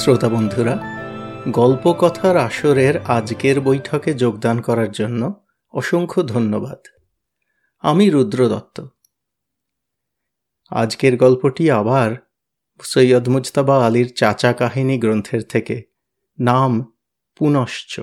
শ্রোতা 0.00 0.28
বন্ধুরা, 0.28 0.78
গল্প 1.48 1.92
কথার 1.92 2.36
আসরের 2.36 2.98
আজকের 2.98 3.60
বৈঠকে 3.60 4.14
যোগদান 4.14 4.60
করার 4.60 4.90
জন্য 4.90 5.46
অসংখ্য 5.70 6.22
ধন্যবাদ। 6.22 6.78
আমি 7.78 8.10
রুদ্র 8.10 8.48
দত্ত। 8.48 8.80
আজকের 10.70 11.16
গল্পটি 11.16 11.70
আবার 11.70 12.16
সৈয়দ 12.82 13.28
মুজতাবা 13.28 13.86
আলীর 13.86 14.12
চাচা 14.16 14.52
কাহিনী 14.52 14.98
গ্রন্থের 14.98 15.42
থেকে, 15.42 15.82
নাম 16.38 16.92
পুনশ্চ। 17.38 18.00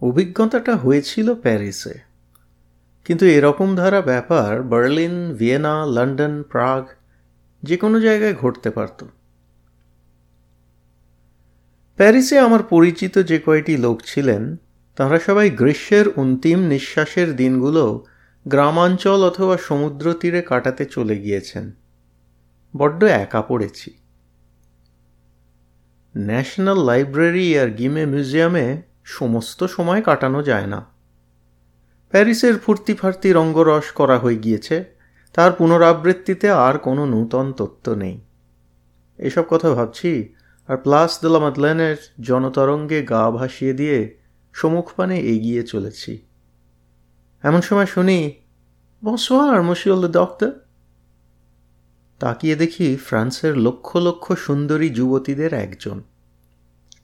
অভিজ্ঞতাটা 0.00 0.76
হয়েছিল 0.76 1.34
প্যারিসে। 1.34 1.98
কিন্তু 3.04 3.26
এরকম 3.26 3.76
ধারা 3.76 4.00
ব্যাপার 4.00 4.62
বার্লিন, 4.62 5.34
ভিয়েনা, 5.34 5.86
লন্ডন, 5.86 6.42
প্রাগ 6.42 6.86
যে 7.62 7.76
কোনো 7.76 8.00
জায়গায় 8.00 8.34
ঘটতে 8.34 8.70
পারত। 8.70 9.04
প্যারিসে 11.96 12.38
আমার 12.38 12.62
পরিচিত 12.62 13.18
যে 13.18 13.38
কয়টি 13.38 13.76
লোক 13.76 14.02
ছিলেন, 14.06 14.56
তারা 14.96 15.18
সবাই 15.18 15.50
গ্রীষ্মের 15.50 16.08
অন্তিম 16.08 16.58
নিঃশ্বাসের 16.58 17.36
দিনগুলো 17.36 18.04
গ্রামাঞ্চল 18.48 19.24
অথবা 19.24 19.56
সমুদ্র 19.56 20.12
তীরে 20.12 20.42
কাটাতে 20.42 20.84
চলে 20.84 21.18
গিয়েছেন। 21.18 21.72
বড্ড 22.76 23.04
একা 23.04 23.42
পড়েছি। 23.42 23.94
ন্যাশনাল 26.16 26.84
লাইব্রেরি 26.84 27.58
আর 27.58 27.68
গিমে 27.68 28.06
মিউজিয়ামে 28.06 28.82
সমস্ত 29.04 29.64
সময় 29.64 30.02
কাটানো 30.02 30.42
যায় 30.42 30.66
না। 30.66 30.84
প্যারিসের 32.10 32.58
ফুর্তি 32.58 32.94
ফার্তি 32.94 33.32
রঙ্গরস 33.32 33.90
করা 33.90 34.18
হয়ে 34.18 34.36
গিয়েছে, 34.36 34.84
তার 35.32 35.52
পুনরাবৃত্তিতে 35.52 36.50
আর 36.50 36.78
কোনো 36.78 37.06
নূতন 37.06 37.52
তত্ত্ব 37.52 37.94
নেই। 37.94 38.20
এসব 39.18 39.44
কথা 39.50 39.70
ভাবছি, 39.70 40.34
আর 40.66 40.76
প্লাস 40.76 41.20
দোলা 41.22 41.96
জনতরঙ্গে 42.20 43.02
গা 43.02 43.30
ভাসিয়ে 43.30 43.72
দিয়ে 43.72 44.18
সমুখপানে 44.52 45.20
এগিয়ে 45.20 45.62
চলেছি। 45.62 46.26
এমন 47.42 47.60
সময় 47.60 47.86
শুনি 47.86 48.32
বসোয়ার 49.04 49.62
মশিউল 49.62 50.08
ডক্টর 50.08 50.52
তাকিয়ে 52.18 52.56
দেখি 52.56 52.96
ফ্রান্সের 52.96 53.56
লক্ষ 53.56 53.96
লক্ষ 53.96 54.32
সুন্দরী 54.32 54.90
যুবতীদের 54.90 55.54
একজন। 55.54 56.02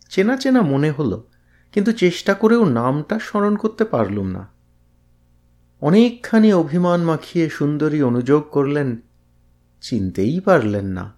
চেনা 0.08 0.36
চেনা 0.36 0.62
মনে 0.62 0.90
হলো 0.90 1.29
কিন্তু 1.72 1.92
চেষ্টা 1.92 2.34
করেও 2.34 2.64
নামটা 2.64 3.18
স্মরণ 3.18 3.56
করতে 3.56 3.84
পারলুম 3.84 4.26
না। 4.26 4.48
অনেকখানি 5.80 6.52
অভিমান 6.52 7.00
মাখিয়ে 7.00 7.48
সুন্দরী 7.48 8.02
অনুযোগ 8.02 8.42
করলেন, 8.50 8.96
চিনতেই 9.80 10.40
পারলেন 10.40 10.86
না। 10.86 11.16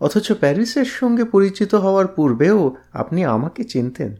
অথচ 0.00 0.32
প্যারিসের 0.32 0.84
সঙ্গে 0.84 1.24
পরিচিত 1.24 1.74
হওয়ার 1.74 2.06
পূর্বেও 2.06 2.76
আপনি 2.92 3.24
আমাকে 3.24 3.64
চিনতেন। 3.64 4.16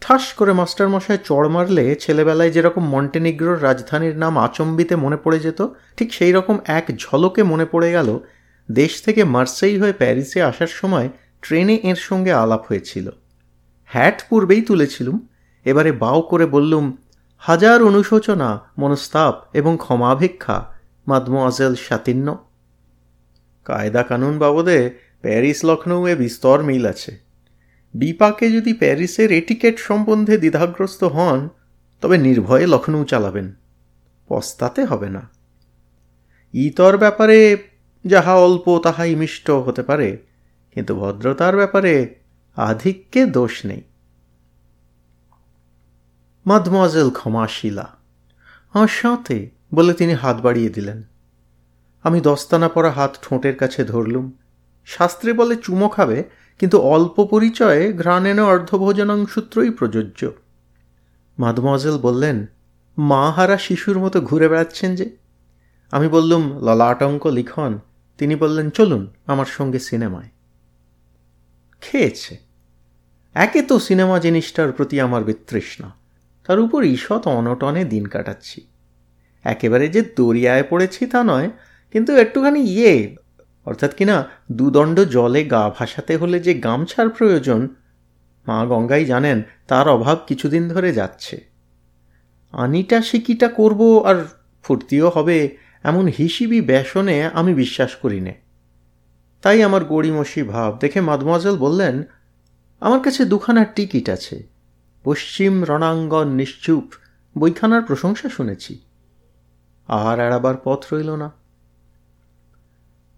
ঠাস 0.00 0.32
করে 0.32 0.52
মাস্টারমশায় 0.52 1.18
চড় 1.24 1.48
মারলে 1.48 1.96
ছেলেবেলায় 2.00 2.50
যেরকম 2.50 2.84
মন্টেনিগ্রোর 2.88 3.62
রাজধানীর 3.62 4.16
নাম 4.16 4.38
আচম্বিতে 4.38 4.96
মনে 4.96 5.16
পড়ে 5.16 5.38
যেত, 5.40 5.66
ঠিক 5.96 6.14
সেই 6.14 6.32
রকম 6.32 6.58
এক 6.66 6.96
ঝলকে 6.98 7.42
মনে 7.42 7.64
পড়ে 7.64 7.92
গেল, 7.92 8.18
দেশ 8.70 9.02
থেকে 9.02 9.24
মার্সেই 9.24 9.78
হয়ে 9.78 9.92
প্যারিসে 9.92 10.42
আসার 10.42 10.66
সময় 10.66 11.08
ট্রেনে 11.42 11.74
এর 11.74 11.94
সঙ্গে 11.94 12.32
আলাপ 12.32 12.62
হয়েছিল। 12.68 13.10
হ্যাট 13.86 14.22
পূর্বেই 14.28 14.62
তুলেছিলুম। 14.62 15.26
এবারে 15.64 15.92
বাও 15.92 16.22
করে 16.22 16.46
বললুম, 16.46 16.96
হাজার 17.38 17.82
অনুশোচনা, 17.82 18.60
মনস্তাপ 18.78 19.56
এবং 19.56 19.76
ক্ষমাভিক্ষা 19.80 20.72
মাদমোয়াজেল 21.08 21.74
সাতিন্য 21.74 22.38
কায়দা 23.64 24.02
কানুন 24.02 24.38
বাবদে 24.38 24.90
প্যারিস 25.20 25.64
লখনৌয়ে 25.64 26.14
বিস্তর 26.14 26.62
মিল 26.62 26.86
আছে। 26.86 27.18
বিপাকে 27.94 28.50
যদি 28.50 28.72
প্যারিসের 28.72 29.32
এটিকেট 29.32 29.78
সম্বন্ধে 29.78 30.38
দ্বিধাগ্রস্ত 30.38 31.04
হন, 31.04 31.48
তবে 32.00 32.18
নির্ভয়ে 32.18 32.66
লখনৌ 32.66 33.04
চালাবেন। 33.04 33.52
পস্তাতে 34.28 34.84
হবে 34.84 35.10
না। 35.10 35.28
ইতর 36.52 36.96
ব্যাপারে 36.96 37.56
যাহা 38.06 38.34
অল্প, 38.34 38.80
তাহাই 38.82 39.14
মিষ্ট 39.14 39.50
হতে 39.50 39.82
পারে। 39.82 40.18
কিন্তু 40.74 40.94
ভদ্রতার 40.94 41.56
ব্যাপারে 41.56 42.14
আধিক্যে 42.56 43.26
দোষ 43.26 43.66
নেই। 43.66 43.82
মাদমোয়াজেল 46.46 47.10
ক্ষমাশীলা 47.10 47.96
আমার 48.74 48.88
সাথে 48.88 49.50
বলে 49.74 49.94
তিনি 49.94 50.14
হাত 50.14 50.40
বাড়িয়ে 50.40 50.68
দিলেন। 50.68 51.02
আমি 52.02 52.20
দস্তানা 52.20 52.68
পরা 52.68 52.90
হাত 52.90 53.18
ঠোঁটের 53.22 53.56
কাছে 53.56 53.84
ধরলুম। 53.84 54.32
শাস্ত্রে 54.84 55.32
বলে 55.32 55.56
চুমো 55.56 55.88
খাবে, 55.88 56.24
কিন্তু 56.58 56.80
অল্প 56.80 57.24
পরিচয়ে 57.24 57.92
ঘ্রাণেন 57.92 58.44
অর্ধভোজনাং 58.44 59.26
সূত্রই 59.26 59.70
প্রযোজ্য। 59.70 60.30
মাদমোয়াজেল 61.38 61.98
বললেন, 61.98 62.46
মা 62.98 63.30
হারা 63.30 63.58
শিশুর 63.58 63.98
মতো 63.98 64.20
ঘুরে 64.20 64.48
বেড়াচ্ছেন 64.48 64.96
যে। 64.96 65.16
আমি 65.90 66.08
বললুম, 66.08 66.58
ললাটঙ্ক 66.58 67.26
লিখন। 67.26 67.78
তিনি 68.18 68.36
বললেন, 68.36 68.70
চলুন 68.70 69.06
আমার 69.26 69.46
সঙ্গে 69.46 69.78
সিনেমায়। 69.78 70.28
খেয়েছে। 71.80 72.45
একে 73.36 73.62
তো 73.62 73.78
সিনেমা 73.78 74.18
জিনিসটার 74.18 74.72
প্রতি 74.72 75.00
আমার 75.00 75.24
বিতৃষ্ণা। 75.24 75.92
তার 76.46 76.60
উপর 76.60 76.84
ঈষৎ 76.84 77.26
অনটনে 77.26 77.84
দিন 77.84 78.06
কাটাচ্ছি। 78.06 78.66
একেবারে 79.44 79.88
যে 79.88 80.02
দরিয়ায় 80.16 80.64
পড়েছি 80.70 81.06
তা 81.06 81.24
নয়, 81.24 81.50
কিন্তু 81.92 82.16
একটুখানি 82.16 82.60
ইয়ে 82.60 83.16
অর্থাৎ 83.64 83.94
কিনা 83.94 84.28
দুদণ্ড 84.52 85.00
জলে 85.00 85.44
গা 85.44 85.70
ভাসাতে 85.78 86.16
হলে 86.16 86.40
যে 86.40 86.54
গামছার 86.54 87.08
প্রয়োজন, 87.08 87.68
মা 88.46 88.66
গঙ্গাই 88.66 89.04
জানেন 89.04 89.42
তার 89.68 89.88
অভাব 89.88 90.18
কিছুদিন 90.26 90.68
ধরে 90.68 90.92
যাচ্ছে। 90.92 91.44
আনিটা 92.52 93.02
সিকিটা 93.02 93.48
করব 93.48 94.02
আর 94.06 94.24
ফুর্তিও 94.62 95.08
হবে 95.08 95.56
এমন 95.82 96.06
হিসিবি 96.06 96.60
ব্যাসনে 96.60 97.30
আমি 97.34 97.54
বিশ্বাস 97.54 97.94
করি 97.94 98.20
নে। 98.20 98.34
তাই 99.42 99.62
আমার 99.62 99.84
গড়িমসি 99.84 100.42
ভাব। 100.42 100.78
দেখে 100.78 101.00
মাদমাজেল 101.00 101.56
বললেন 101.56 102.02
আমার 102.80 103.00
কাছে 103.00 103.24
দুখানার 103.24 103.66
টিকিট 103.74 104.08
আছে। 104.08 104.46
পশ্চিম 105.04 105.64
রণাঙ্গন 105.64 106.28
নিশ্চুপ, 106.28 106.84
বইখানার 107.38 107.82
প্রশংসা 107.82 108.28
শুনেছি। 108.28 108.78
আর 109.86 110.20
এড়াবার 110.20 110.54
পথ 110.64 110.92
রইল 110.92 111.16
না। 111.16 111.32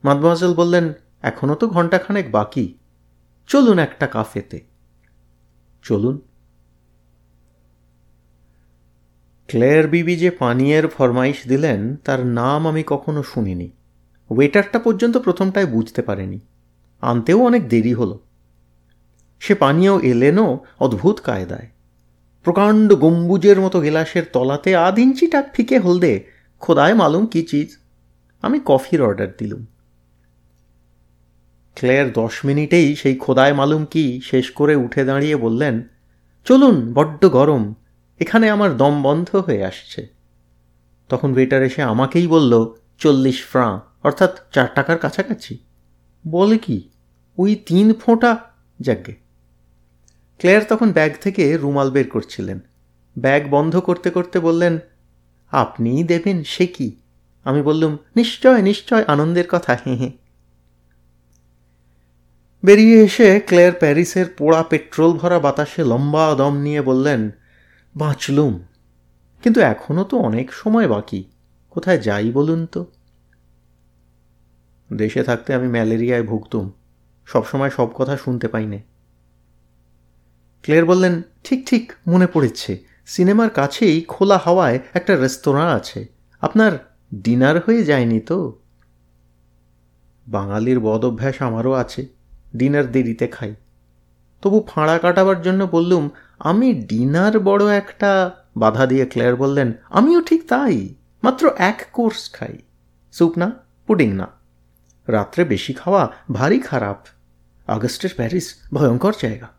মাদমাজল 0.05 0.55
বললেন 0.55 0.93
এখনও 1.23 1.55
তো 1.55 1.69
ঘণ্টাখানেক 1.69 2.31
বাকি। 2.31 2.75
চলুন 3.47 3.79
একটা 3.79 4.07
কাফেতে। 4.07 4.61
চলুন। 5.83 6.21
ক্লেয়ার 9.47 9.89
বিবি 9.89 10.17
যে 10.17 10.31
পানীয়ের 10.31 10.89
ফরমাইশ 10.89 11.49
দিলেন, 11.49 11.97
তার 11.97 12.27
নাম 12.27 12.69
আমি 12.69 12.85
কখনো 12.87 13.23
শুনিনি। 13.23 13.71
ওয়েটারটা 14.31 14.79
পর্যন্ত 14.79 15.17
প্রথমটায় 15.17 15.67
বুঝতে 15.67 16.03
পারেনি। 16.03 16.41
আনতেও 17.01 17.43
অনেক 17.43 17.69
দেরি 17.69 17.93
হলো। 17.93 18.28
সে 19.41 19.55
পানীয় 19.55 20.01
এলেনও 20.01 20.65
অদ্ভুত 20.81 21.21
কায়দায়। 21.21 21.69
প্রকাণ্ড 22.43 22.95
গম্বুজের 22.95 23.61
মতো 23.61 23.81
গেলাসের 23.81 24.23
তলাতে 24.33 24.77
আধ 24.77 24.99
ইঞ্চি 24.99 25.27
টাক 25.27 25.47
ফিকে 25.55 25.79
হলদে 25.79 26.25
খোদায় 26.61 26.95
মালুম 26.95 27.27
কি 27.27 27.43
চিজ? 27.43 27.77
আমি 28.43 28.61
কফির 28.65 29.03
অর্ডার 29.03 29.35
দিলুম। 29.39 29.67
ক্লেয়ার 31.75 32.13
দশ 32.13 32.45
মিনিটেই 32.45 32.97
সেই 32.97 33.15
খোদায় 33.15 33.53
মালুম 33.53 33.85
কি 33.85 34.21
শেষ 34.25 34.51
করে 34.51 34.77
উঠে 34.77 35.05
দাঁড়িয়ে 35.05 35.37
বললেন, 35.37 35.83
চলুন, 36.45 36.93
বড্ড 36.93 37.29
গরম, 37.29 37.75
এখানে 38.21 38.51
আমার 38.51 38.77
দম 38.77 39.03
বন্ধ 39.03 39.37
হয়ে 39.37 39.65
আসছে। 39.65 40.07
তখন 41.09 41.33
ওয়েটার 41.33 41.63
এসে 41.63 41.83
আমাকেই 41.83 42.27
বলল, 42.27 42.73
চল্লিশ 42.99 43.45
ফ্রাঁ, 43.45 43.81
অর্থাৎ 44.03 44.39
চার 44.53 44.69
টাকার 44.75 44.99
কাছাকাছি। 44.99 45.59
বলে 46.27 46.59
কি? 46.59 46.89
ওই 47.39 47.55
তিন 47.55 47.95
ফোঁটা? 47.95 48.37
যাকে 48.81 49.28
ক্লেয়ার 50.39 50.65
তখন 50.69 50.93
ব্যাগ 50.93 51.13
থেকে 51.21 51.57
রুমাল 51.57 51.91
বের 51.91 52.11
করছিলেন। 52.11 52.61
ব্যাগ 53.19 53.51
বন্ধ 53.51 53.77
করতে 53.77 54.11
করতে 54.11 54.41
বললেন 54.41 54.79
আপনিই 55.51 56.05
দেবেন, 56.05 56.43
সে 56.43 56.67
কি? 56.67 56.97
আমি 57.45 57.63
বললুম, 57.63 57.97
নিশ্চয় 58.17 58.63
নিশ্চয়, 58.63 59.05
আনন্দের 59.07 59.45
কথা, 59.51 59.79
হেঁ 59.87 59.97
হেঁ। 59.97 60.11
বেরিয়ে 62.65 63.05
এসে 63.05 63.41
ক্লেয়ার 63.47 63.73
প্যারিসের 63.73 64.27
পোড়া 64.39 64.63
পেট্রোল 64.63 65.13
ভরা 65.13 65.39
বাতাসে 65.39 65.85
লম্বা 65.85 66.35
দম 66.35 66.57
নিয়ে 66.57 66.83
বললেন, 66.83 67.31
বাঁচলুম, 67.97 68.59
কিন্তু 69.43 69.61
এখনও 69.61 70.05
তো 70.05 70.19
অনেক 70.19 70.53
সময় 70.53 70.89
বাকি। 70.89 71.25
কোথায় 71.71 71.99
যাই 71.99 72.31
বলুন 72.31 72.67
তো? 72.67 72.87
দেশে 74.93 75.23
থাকতে 75.23 75.55
আমি 75.55 75.69
ম্যালেরিয়ায় 75.69 76.23
ভুগতুম। 76.23 76.73
সবসময় 77.27 77.71
সব 77.71 77.89
কথা 77.95 78.17
শুনতে 78.17 78.49
পাইনে 78.49 78.98
ক্লেয়ার 80.63 80.87
বললেন, 80.87 81.23
ঠিক 81.45 81.69
ঠিক, 81.69 81.93
মনে 82.07 82.27
পড়েছে। 82.27 82.85
সিনেমার 83.07 83.51
কাছেই 83.51 84.03
খোলা 84.03 84.41
হাওয়ায় 84.45 84.79
একটা 84.95 85.17
রেস্তোরাঁ 85.17 85.75
আছে। 85.75 86.07
আপনার 86.41 86.97
ডিনার 87.15 87.61
হয়ে 87.61 87.85
যায়নি 87.85 88.21
তো? 88.21 88.59
বাঙালির 90.29 90.81
বদ 90.81 91.05
অভ্যাস 91.05 91.43
আমারও 91.43 91.73
আছে, 91.73 92.07
ডিনার 92.57 92.93
দেরিতে 92.93 93.27
খাই। 93.27 93.55
তবু 94.43 94.65
ফাঁড়া 94.69 94.99
কাটাবার 94.99 95.43
জন্য 95.43 95.69
বললুম, 95.71 96.11
আমি 96.39 96.75
ডিনার 96.75 97.41
বড় 97.41 97.77
একটা 97.77 98.31
বাধা 98.57 98.87
দিয়ে 98.87 99.07
ক্লেয়ার 99.07 99.37
বললেন, 99.37 99.73
আমিও 99.91 100.21
ঠিক 100.21 100.49
তাই, 100.49 100.95
মাত্র 101.23 101.51
এক 101.59 101.87
কোর্স 101.93 102.33
খাই। 102.33 102.59
স্যুপ 103.13 103.39
না, 103.39 103.53
পুডিং 103.87 104.13
না। 104.13 104.29
রাত্রে 105.09 105.45
বেশি 105.45 105.73
খাওয়া 105.73 106.13
ভারী 106.33 106.61
খারাপ। 106.61 107.07
আগস্টের 107.67 108.11
প্যারিস 108.17 108.55
ভয়ঙ্কর 108.75 109.13
জায়গা। 109.23 109.58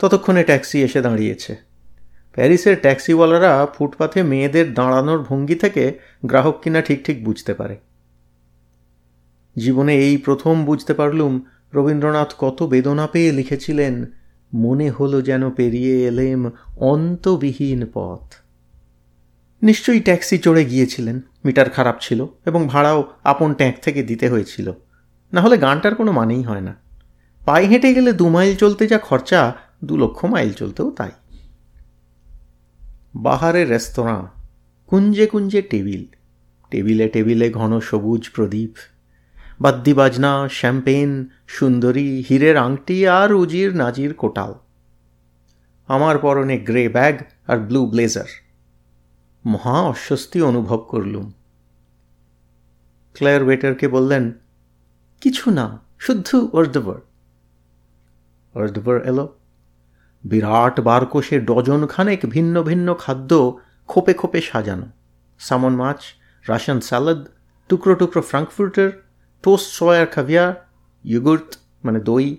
ততক্ষণে 0.00 0.42
ট্যাক্সি 0.44 0.82
এসে 0.82 1.00
দাঁড়িয়েছে। 1.00 1.56
প্যারিসের 2.32 2.76
ট্যাক্সিওয়ালারা 2.80 3.66
ফুটপাথে 3.74 4.22
মেয়েদের 4.22 4.74
দাঁড়ানোর 4.74 5.22
ভঙ্গি 5.22 5.54
থেকে 5.54 5.98
গ্রাহক 6.26 6.60
কিনা 6.62 6.82
ঠিক 6.82 7.04
ঠিক 7.04 7.24
বুঝতে 7.24 7.54
পারে। 7.54 7.76
জীবনে 9.56 9.94
এই 9.96 10.16
প্রথম 10.16 10.64
বুঝতে 10.64 10.94
পারলুম 10.94 11.40
রবীন্দ্রনাথ 11.74 12.34
কত 12.38 12.62
বেদনা 12.62 13.06
পেয়ে 13.06 13.32
লিখেছিলেন, 13.32 14.06
মনে 14.54 14.90
হলো 14.90 15.22
যেন 15.22 15.50
পেরিয়ে 15.50 16.06
এলেম 16.06 16.50
অন্তবিহীন 16.76 17.86
পথ। 17.94 18.34
নিশ্চয়ই 19.62 20.00
ট্যাক্সি 20.00 20.38
চড়ে 20.38 20.64
গিয়েছিলেন, 20.64 21.20
মিটার 21.44 21.70
খারাপ 21.70 21.96
ছিল 22.00 22.26
এবং 22.46 22.68
ভাড়াও 22.68 23.12
আপন 23.24 23.54
ট্যাঙ্ক 23.54 23.76
থেকে 23.82 24.02
দিতে 24.02 24.28
হয়েছিল। 24.28 24.72
না 25.32 25.40
হলে 25.40 25.58
গানটার 25.58 25.94
কোনো 25.94 26.12
মানেই 26.12 26.42
হয় 26.42 26.60
না। 26.60 26.74
পায়ে 27.44 27.66
হেঁটে 27.66 27.94
গেলে 27.94 28.12
দু 28.12 28.28
মাইল 28.28 28.56
চলতে 28.56 28.86
যা 28.86 28.98
খরচা 28.98 29.54
দু 29.84 29.96
লক্ষ 29.96 30.24
মাইল 30.24 30.52
চলতেও 30.52 30.90
তাই। 30.90 31.10
বাহারে 33.14 33.64
রেস্তোরাঁ, 33.64 34.26
কুঞ্জে 34.86 35.26
কুঞ্জে 35.26 35.62
টেবিল, 35.62 36.04
টেবিলে 36.70 37.08
টেবিলে 37.08 37.50
ঘন 37.50 37.80
সবুজ 37.80 38.30
প্রদীপ 38.30 38.70
বাদ্যি 39.60 39.94
বাজনা 39.94 40.48
শ্যাম্পেন, 40.48 41.26
সুন্দরী, 41.46 42.24
হীরের 42.30 42.56
আংটি 42.56 43.06
আর 43.06 43.32
উজির 43.32 43.76
নাজির 43.76 44.14
কোটাল। 44.14 44.54
আমার 45.86 46.18
পরনে 46.18 46.58
গ্রে 46.58 46.88
ব্যাগ 46.88 47.20
আর 47.46 47.58
ব্লু 47.58 47.86
ব্লেজার। 47.86 48.24
মহা 49.46 49.82
অস্বস্তি 49.82 50.42
অনুভব 50.42 50.76
করলুম। 50.76 51.32
ক্লেয়ার 53.14 53.42
ওয়েটারকে 53.42 53.88
বললেন, 53.88 54.32
কিছু 55.20 55.50
না, 55.50 55.80
শুদ্ধ 55.98 56.48
অর্ধবর। 56.52 57.00
অর্ধবর 58.54 59.02
এলো 59.02 59.39
বিরাট 60.24 60.80
বারকোষে 60.80 61.40
ডজন 61.40 61.86
খানেক 61.86 62.26
ভিন্ন 62.26 62.62
ভিন্ন 62.62 62.94
খাদ্য 62.94 63.60
খোপে 63.86 64.14
খোপে 64.14 64.40
সাজানো। 64.40 64.86
সামন 65.38 65.74
মাছ, 65.74 66.02
রাশিয়ান 66.48 66.80
স্যালাদ, 66.80 67.24
টুকরো 67.68 67.94
টুকরো 67.94 68.22
ফ্রাঙ্কফুর্টার, 68.22 68.90
টোস্ট 69.42 69.70
সয়ার 69.72 70.06
খাভিয়ার 70.06 70.54
ইউগুর্ট 71.04 71.56
মানে 71.84 72.00
দই, 72.00 72.36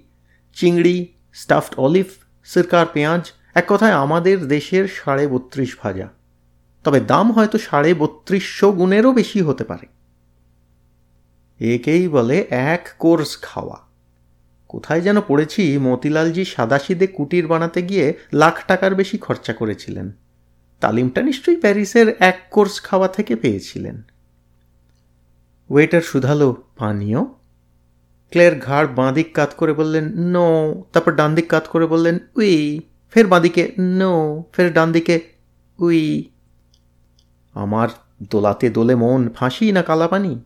চিংড়ি, 0.54 1.14
স্টাফড 1.34 1.74
অলিভ, 1.78 2.06
সিরকার 2.44 2.86
পেঁয়াজ, 2.94 3.32
এক 3.56 3.66
কথায় 3.68 3.92
আমাদের 3.92 4.48
দেশের 4.48 4.88
সাড়ে 4.88 5.28
বত্রিশ 5.28 5.78
ভাজা। 5.82 6.08
তবে 6.84 7.00
দাম 7.00 7.32
হয়তো 7.32 7.58
সাড়ে 7.58 7.94
বত্রিশশো 7.94 8.72
গুণেরও 8.72 9.14
বেশি 9.14 9.42
হতে 9.42 9.64
পারে। 9.64 9.88
একেই 11.60 12.08
বলে 12.08 12.48
এক 12.50 12.90
কোর্স 13.00 13.42
খাওয়া। 13.42 13.91
কোথায় 14.72 15.02
যেন 15.02 15.22
পড়েছি 15.22 15.78
মতিলালজি 15.78 16.46
সাদাশিদে 16.46 17.08
কুটির 17.08 17.48
বানাতে 17.48 17.82
গিয়ে 17.82 18.14
লাখ 18.34 18.66
টাকার 18.68 18.96
বেশি 18.96 19.18
খরচা 19.18 19.54
করেছিলেন। 19.54 20.12
তালিমটা 20.80 21.22
নিশ্চয়ই 21.22 21.56
প্যারিসের 21.56 22.16
এক 22.20 22.48
কোর্স 22.52 22.82
খাওয়া 22.82 23.08
থেকে 23.08 23.36
পেয়েছিলেন। 23.36 24.02
ওয়েটার 25.70 26.02
শুধালো, 26.02 26.64
পানীয়? 26.78 27.24
ক্লেয়ার 28.30 28.60
ঘাড় 28.60 28.88
বাঁদিক 28.88 29.34
কাত 29.34 29.54
করে 29.58 29.74
বললেন, 29.74 30.06
নো। 30.20 30.84
তারপর 30.94 31.16
ডান 31.16 31.36
দিক 31.36 31.48
কাত 31.48 31.68
করে 31.68 31.86
বললেন, 31.86 32.20
উই। 32.36 32.80
ফের 33.12 33.28
বাঁদিকে, 33.28 33.72
নো। 33.80 34.44
ফের 34.54 34.74
ডান 34.74 34.92
দিকে 34.92 35.20
উই। 35.80 36.30
আমার 37.54 37.90
দোলাতে 38.30 38.70
দোলে 38.70 38.96
মন 38.96 39.30
ফাঁসি 39.30 39.72
না 39.72 39.82
কালাপানি? 39.82 40.40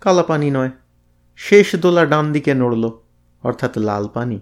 কালাপানি 0.00 0.50
নয়। 0.50 0.70
শেষ 1.36 1.76
দোলা 1.76 2.06
ডান 2.06 2.32
দিকে 2.32 2.54
নড়ল। 2.54 2.90
অর্থাৎ 3.44 3.78
লাল 3.78 4.08
পানি। 4.14 4.40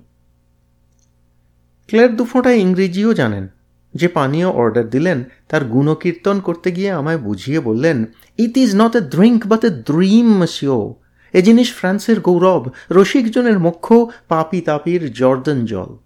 ক্লেয়ার 1.88 2.16
দুফোঁটা 2.16 2.52
ইংরেজিও 2.52 3.14
জানেন। 3.14 3.48
যে 3.94 4.08
পানীয় 4.08 4.46
অর্ডার 4.46 4.90
দিলেন, 4.90 5.24
তার 5.48 5.64
গুণকীর্তন 5.64 6.40
করতে 6.40 6.72
গিয়ে 6.72 6.90
আমায় 6.90 7.18
বুঝিয়ে 7.18 7.60
বললেন 7.60 8.04
it 8.38 8.56
is 8.56 8.76
not 8.76 8.96
a 8.96 9.00
drink 9.00 9.46
but 9.46 9.64
a 9.64 9.68
dream 9.68 10.42
monsieur 10.42 10.94
এ 11.32 11.42
জিনিস 11.42 11.74
ফ্রান্সের 11.74 12.20
গৌরব 12.20 12.66
রসিকজনের 12.90 13.58
মুখ্য, 13.58 14.06
পাপি 14.28 14.60
তাপির 14.60 15.12
জর্দন 15.12 15.64
জল। 15.64 15.96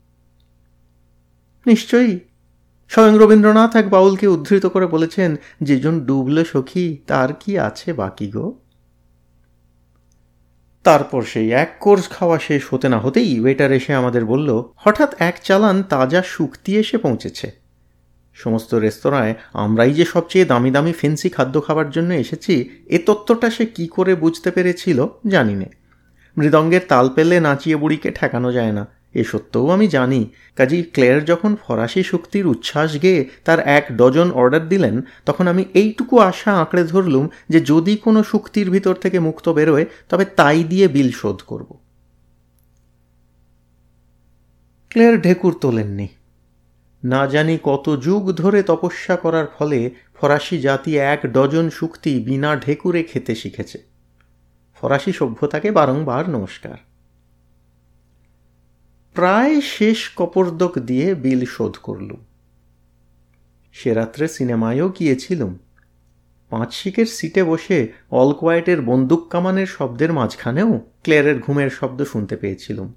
নিশ্চয়ই। 1.67 2.21
স্বয়ং 2.89 3.19
রবীন্দ্রনাথ 3.19 3.77
এক 3.77 3.89
বাউলকে 3.89 4.27
উদ্ধৃত 4.27 4.67
করে 4.67 4.87
বলেছেন 4.87 5.37
যেজন 5.63 6.01
ডুবল 6.01 6.45
সখী, 6.45 6.97
তার 7.07 7.29
কি 7.41 7.59
আছে 7.59 7.93
বাকি 7.93 8.31
গো? 8.31 8.59
তারপর 10.87 11.23
সেই 11.23 11.51
এক 11.53 11.71
কোর্স 11.81 12.09
খাওয়া 12.11 12.39
শেষ 12.39 12.63
হতে 12.71 12.89
না 12.89 12.99
হতেই 12.99 13.41
ওয়েটার 13.41 13.73
এসে 13.73 13.95
আমাদের 13.95 14.25
বলল, 14.25 14.63
হঠাৎ 14.77 15.15
এক 15.19 15.37
চালান 15.45 15.83
তাজা 15.83 16.23
শুক্তি 16.23 16.77
এসে 16.77 16.99
পৌঁছেছে। 16.99 17.51
সমস্ত 18.33 18.75
রেস্তোরাঁয় 18.75 19.35
আমরাই 19.53 19.93
যে 19.93 20.05
সবচেয়ে 20.05 20.45
দামি 20.45 20.71
দামি 20.71 20.93
ফেন্সি 20.93 21.29
খাদ্য 21.29 21.63
খাবার 21.67 21.91
জন্য 21.91 22.15
এসেছি, 22.15 22.71
এ 22.87 22.99
তথ্যটা 23.07 23.51
সে 23.51 23.67
কি 23.67 23.87
করে 23.87 24.15
বুঝতে 24.15 24.51
পেরেছিল 24.51 25.07
জানি 25.27 25.55
না। 25.55 25.69
মৃদঙ্গের 26.37 26.81
তাল 26.89 27.11
পেলে 27.15 27.41
নাচিয়ে 27.41 27.77
বুড়িকে 27.77 28.11
ঠেকানো 28.11 28.53
যায় 28.53 28.73
না। 28.73 28.96
এ 29.17 29.23
সত্ত্বেও 29.25 29.67
আমি 29.71 29.87
জানি। 29.89 30.21
কাজী 30.57 30.79
ক্লেয়ার 30.83 31.25
যখন 31.25 31.57
ফরাসি 31.63 32.03
শক্তির 32.03 32.45
উচ্ছ্বাস 32.47 32.91
গেয়ে 33.03 33.21
তার 33.45 33.61
এক 33.61 33.85
ডজন 33.93 34.29
অর্ডার 34.31 34.65
দিলেন, 34.69 34.97
তখন 35.27 35.45
আমি 35.49 35.65
এইটুকু 35.75 36.15
আশা 36.19 36.53
আঁকড়ে 36.61 36.85
ধরলুম 36.85 37.29
যে 37.49 37.59
যদি 37.61 37.97
কোনো 37.97 38.21
শক্তির 38.23 38.71
ভিতর 38.71 38.95
থেকে 38.95 39.19
মুক্ত 39.19 39.47
বেরোয়, 39.49 39.87
তবে 40.09 40.25
তাই 40.25 40.65
দিয়ে 40.65 40.87
বিল 40.89 41.11
শোধ 41.11 41.39
করব। 41.47 41.71
ক্লেয়ার 44.91 45.17
ঢেকুর 45.21 45.55
তোলেননি। 45.61 46.09
না 47.05 47.27
জানি 47.27 47.55
কত 47.63 47.87
যুগ 48.05 48.33
ধরে 48.33 48.61
তপস্যা 48.63 49.17
করার 49.17 49.47
ফলে 49.59 49.81
ফরাসি 50.15 50.57
জাতি 50.59 50.93
এক 51.13 51.21
ডজন 51.27 51.67
শুক্তি 51.71 52.13
বিনা 52.21 52.51
ঢেকুরে 52.57 53.03
খেতে 53.03 53.35
শিখেছে। 53.35 53.79
ফরাসি 54.81 55.13
সভ্যতাকে 55.13 55.69
বারংবার 55.71 56.25
নমস্কার। 56.31 56.77
প্রায় 59.17 59.61
শেষ 59.61 60.11
কপর্দক 60.17 60.79
দিয়ে 60.79 61.15
বিল 61.15 61.45
শোধ 61.45 61.77
করলুম। 61.83 62.21
সে 63.73 63.95
রাত্রে 63.95 64.29
সিনেমায়ও 64.29 64.89
গিয়েছিলুম। 64.89 65.59
পাঁচ 66.51 66.75
শিকের 66.75 67.07
সিটে 67.07 67.45
বসে 67.45 67.89
অল 68.11 68.33
কোয়াইটের 68.33 68.81
বন্দুক 68.81 69.29
কামানের 69.29 69.67
শব্দের 69.67 70.13
মাঝখানেও 70.13 70.81
ক্লেয়ারের 71.03 71.41
ঘুমের 71.41 71.71
শব্দ 71.71 72.05
শুনতে 72.05 72.37
পেয়েছিলুম। 72.37 72.95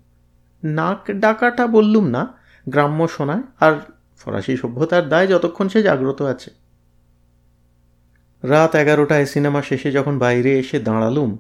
নাক 0.64 1.12
ডাকাটা 1.12 1.68
বললুম 1.68 2.08
না, 2.08 2.38
গ্রাম্য 2.68 3.08
শোনায়, 3.08 3.42
আর 3.60 3.74
ফরাসি 4.18 4.58
সভ্যতার 4.58 5.10
দায় 5.10 5.28
যতক্ষণ 5.28 5.68
সে 5.68 5.84
জাগ্রত 5.84 6.22
আছে। 6.22 6.52
রাত 8.44 8.76
এগারোটায় 8.76 9.26
সিনেমা 9.26 9.62
শেষে 9.62 9.92
যখন 9.92 10.20
বাইরে 10.20 10.60
এসে 10.60 10.80
দাঁড়ালুম, 10.80 11.38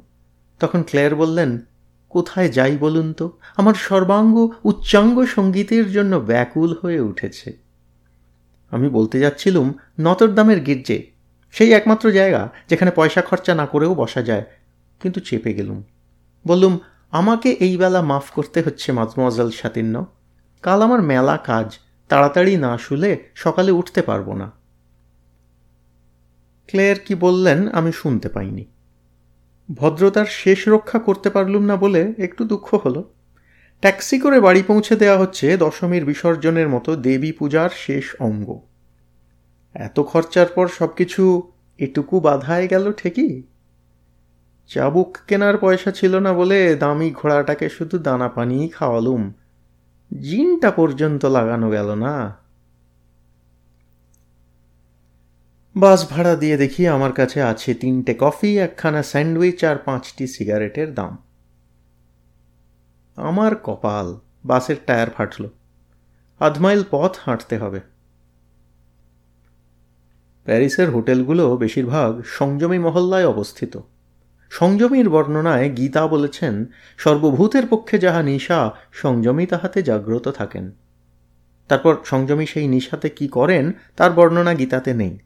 তখন 0.59 0.83
ক্লেয়ার 0.83 1.15
বললেন 1.15 1.59
কোথায় 2.09 2.49
যাই 2.49 2.77
বলুন 2.77 3.13
তো? 3.13 3.37
আমার 3.57 3.73
সর্বাঙ্গ 3.73 4.35
উচ্চাঙ্গ 4.63 5.23
সঙ্গীতের 5.25 5.91
জন্য 5.91 6.15
ব্যাকুল 6.15 6.75
হয়ে 6.81 6.99
উঠেছে। 6.99 7.49
আমি 8.71 8.89
বলতে 8.89 9.19
যাচ্ছিলুম, 9.19 9.73
নতরদামের 9.99 10.59
গির্জে, 10.63 11.11
সেই 11.51 11.71
একমাত্র 11.71 12.11
জায়গা 12.11 12.49
যেখানে 12.69 12.91
পয়সা 12.91 13.21
খরচা 13.21 13.55
না 13.55 13.65
করেও 13.65 13.95
বসা 13.95 14.21
যায়, 14.21 14.45
কিন্তু 14.99 15.19
চেপে 15.19 15.53
গেলুম। 15.53 15.83
বললুম, 16.45 16.79
আমাকে 17.11 17.49
এই 17.49 17.77
বেলা 17.77 18.01
মাফ 18.01 18.25
করতে 18.31 18.61
হচ্ছে 18.61 18.91
মাজমজাল 18.91 19.49
সাতিন্য 19.51 20.05
কাল 20.61 20.81
আমার 20.81 21.01
মেলা 21.01 21.37
কাজ, 21.37 21.77
তাড়াতাড়ি 22.07 22.57
না 22.57 22.77
শুলে 22.77 23.11
সকালে 23.35 23.71
উঠতে 23.71 24.01
পারব 24.01 24.33
না। 24.33 24.51
ক্লেয়ার 26.67 26.99
কি 27.05 27.15
বললেন 27.15 27.67
আমি 27.67 27.91
শুনতে 27.91 28.29
পাইনি। 28.29 28.65
ভদ্রতার 29.75 30.25
শেষ 30.25 30.67
রক্ষা 30.67 30.99
করতে 30.99 31.29
পারলুম 31.29 31.63
না 31.63 31.75
বলে 31.75 32.13
একটু 32.17 32.45
দুঃখ 32.45 32.85
হলো। 32.85 33.13
ট্যাক্সি 33.81 34.19
করে 34.19 34.39
বাড়ি 34.39 34.63
পৌঁছে 34.63 34.95
দেওয়া 34.95 35.17
হচ্ছে 35.17 35.57
দশমীর 35.57 36.05
বিসর্জনের 36.05 36.69
মতো 36.69 36.95
দেবী 36.95 37.31
পূজার 37.31 37.69
শেষ 37.75 38.15
অঙ্গ। 38.19 38.59
এত 39.73 39.99
খরচার 39.99 40.47
পর 40.55 40.67
সব 40.67 40.87
কিছু 40.87 41.51
এটুকু 41.77 42.19
বাধায় 42.19 42.67
গেল 42.67 42.91
ঠিকই? 42.91 43.43
চাবুক 44.67 45.17
কেনার 45.27 45.57
পয়সা 45.57 45.91
ছিল 45.91 46.19
না 46.19 46.33
বলে 46.33 46.75
দামি 46.75 47.11
ঘোড়াটাকে 47.11 47.69
শুধু 47.69 47.97
দানা 47.97 48.29
পানিই 48.29 48.67
খাওয়ালুম। 48.67 49.33
জিনটা 50.21 50.71
পর্যন্ত 50.71 51.25
লাগানো 51.25 51.69
গেল 51.69 51.95
না। 51.95 52.37
বাস 55.79 56.09
ভাড়া 56.09 56.35
দিয়ে 56.35 56.57
দেখি 56.57 56.87
আমার 56.87 57.11
কাছে 57.11 57.41
আছে 57.41 57.73
তিনটে 57.73 58.15
কফি, 58.19 58.59
একখানা 58.59 59.03
স্যান্ডউইচ 59.03 59.63
আর 59.63 59.75
পাঁচটি 59.75 60.27
সিগারেটের 60.27 60.93
দাম। 60.93 61.17
আমার 63.15 63.55
কপাল, 63.55 64.19
বাসের 64.45 64.75
টায়ার 64.85 65.09
ফাটল। 65.09 65.49
আধমাইল 66.39 66.83
পথ 66.91 67.17
হাঁটতে 67.25 67.57
হবে। 67.57 67.79
প্যারিসের 70.45 70.91
হোটেলগুলো 70.91 71.57
বেশিরভাগ 71.57 72.21
সংযমী 72.25 72.79
মহল্লায় 72.79 73.27
অবস্থিত। 73.27 73.77
সংযমীর 74.49 75.09
বর্ণনায় 75.09 75.73
গীতা 75.73 76.07
বলেছেন, 76.07 76.65
সর্বভূতের 76.97 77.67
পক্ষে 77.67 77.99
যাহা 77.99 78.23
নিশা, 78.23 78.71
সংযমী 78.91 79.45
তাহাতে 79.45 79.83
জাগ্রত 79.83 80.27
থাকেন। 80.27 80.71
তারপর 81.67 81.97
সংযমী 82.05 82.45
সেই 82.45 82.67
নিশাতে 82.67 83.09
কি 83.09 83.27
করেন, 83.27 83.71
তার 83.95 84.11
বর্ণনা 84.11 84.53
গীতাতে 84.53 84.93
নেই। 84.93 85.19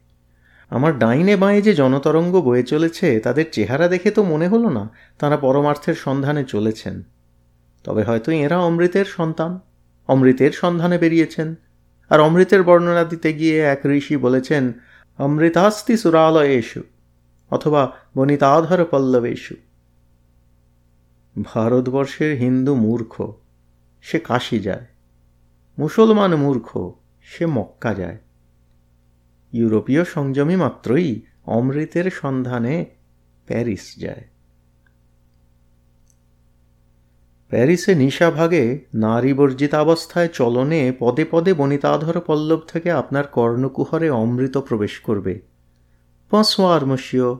আমার 0.70 0.98
ডাইনে 0.98 1.36
বাঁয়ে 1.36 1.62
যে 1.62 1.74
জনতরঙ্গ 1.74 2.40
বয়ে 2.40 2.62
চলেছে, 2.62 3.20
তাদের 3.20 3.44
চেহারা 3.52 3.88
দেখে 3.88 4.10
তো 4.10 4.22
মনে 4.22 4.48
হলো 4.48 4.68
না, 4.70 4.90
তারা 5.18 5.36
পরমার্থের 5.36 5.94
সন্ধানে 5.94 6.44
চলেছেন। 6.44 7.02
তবে 7.84 8.02
হয়তো 8.02 8.32
এরা 8.32 8.58
অমৃতের 8.58 9.04
সন্তান, 9.04 9.58
অমৃতের 10.08 10.50
সন্ধানে 10.50 10.98
বেরিয়েছেন। 10.98 11.54
আর 12.08 12.20
অমৃতের 12.20 12.62
বর্ণনা 12.62 13.04
দিতে 13.04 13.32
গিয়ে 13.32 13.60
এক 13.60 13.86
ঋষি 13.86 14.16
বলেছেন, 14.16 14.72
অমৃতাস্তি 15.18 15.96
সুরালয়েশু 15.96 16.82
অথবা 17.50 17.92
বনিতাধর 18.16 18.84
পল্লবেশু 18.84 19.54
ভারতবর্ষের 21.42 22.36
হিন্দু 22.36 22.74
মূর্খ, 22.74 23.32
সে 24.02 24.18
কাশি 24.18 24.58
যায়। 24.58 24.86
মুসলমান 25.78 26.36
মূর্খ, 26.36 26.90
সে 27.22 27.46
মক্কা 27.46 27.94
যায়। 27.94 28.18
ইউরোপীয় 29.54 30.04
সংযমী 30.04 30.56
মাত্রই 30.56 31.20
অমৃতের 31.46 32.10
সন্ধানে 32.10 32.84
প্যারিস 33.46 33.94
যায়। 34.00 34.24
প্যারিসে 37.48 37.94
নিশাভাগে 37.94 38.84
নারী 38.94 39.32
বর্জিতাবস্থায় 39.32 40.28
চলনে 40.28 40.92
পদে 40.98 41.24
পদে 41.30 41.54
বনিতাধর 41.54 42.20
পল্লব 42.20 42.60
থেকে 42.60 42.90
আপনার 42.90 43.26
কর্ণকুহরে 43.26 44.10
অমৃত 44.10 44.58
প্রবেশ 44.58 45.00
করবে। 45.00 45.40
পঁসোয়ার 46.30 46.86
মশিও 46.86 47.38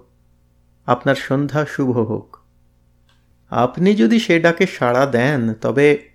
আপনার 0.87 1.14
সন্ধ্যা 1.14 1.64
শুভ 1.64 1.99
হোক। 1.99 2.37
আপনি 3.50 3.94
যদি 3.94 4.18
সে 4.18 4.40
ডাকে 4.40 4.66
সাড়া 4.66 5.06
দেন, 5.06 5.54
তবে 5.54 6.09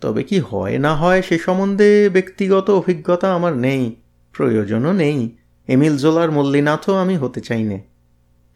তবে 0.00 0.22
কি 0.22 0.40
হয় 0.40 0.78
না 0.78 0.94
হয় 0.94 1.22
সে 1.22 1.38
সম্বন্ধে 1.38 2.08
ব্যক্তিগত 2.12 2.70
অভিজ্ঞতা 2.70 3.34
আমার 3.34 3.56
নেই। 3.56 3.99
প্রয়োজনও 4.32 4.92
নেই। 4.92 5.36
এমিল 5.68 5.96
জোলার 5.96 6.30
মল্লিনাথও 6.30 6.94
আমি 6.94 7.16
হতে 7.16 7.40
চাই 7.40 7.62
নে। 7.62 7.82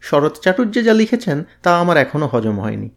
শরৎ 0.01 0.39
চাটুর্য 0.41 0.83
যা 0.83 0.93
লিখেছেন, 0.93 1.43
তা 1.63 1.79
আমার 1.79 1.97
এখনও 1.97 2.27
হজম 2.27 2.59
হয়নি। 2.59 2.89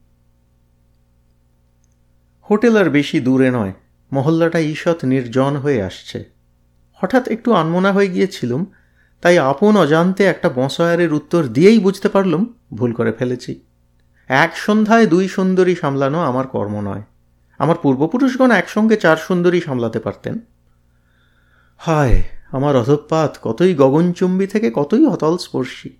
হোটেল 2.50 2.76
আর 2.76 2.90
বেশি 2.90 3.20
দূরে 3.20 3.50
নয়, 3.50 3.72
মহল্লাটা 4.12 4.58
ঈষৎ 4.58 5.04
নির্জন 5.04 5.56
হয়ে 5.56 5.82
আসছে। 5.82 6.24
হঠাৎ 6.94 7.28
একটু 7.28 7.52
আনমনা 7.52 7.92
হয়ে 7.92 8.08
গিয়েছিলুম, 8.08 8.66
তাই 9.20 9.38
আপন 9.38 9.76
অজান্তে 9.76 10.24
একটা 10.24 10.48
বঁসয়ারের 10.48 11.12
উত্তর 11.12 11.44
দিয়েই 11.44 11.78
বুঝতে 11.78 12.08
পারলুম, 12.08 12.54
ভুল 12.74 12.92
করে 12.92 13.12
ফেলেছি। 13.12 13.60
এক 14.28 14.56
সন্ধ্যায় 14.56 15.06
দুই 15.06 15.28
সুন্দরী 15.28 15.74
সামলানো 15.74 16.20
আমার 16.20 16.46
কর্ম 16.46 16.80
নয়। 16.80 17.02
আমার 17.58 17.76
পূর্বপুরুষগণ 17.82 18.50
একসঙ্গে 18.50 18.96
চার 18.96 19.16
সুন্দরী 19.16 19.60
সামলাতে 19.60 20.00
পারতেন। 20.00 20.38
হায় 21.76 22.22
আমার 22.52 22.74
অধপাত 22.76 23.38
কতই 23.42 23.74
গগনচুম্বী 23.74 24.46
থেকে 24.46 24.70
কতই 24.74 25.06
অতল 25.06 25.36
স্পর্শী 25.36 25.90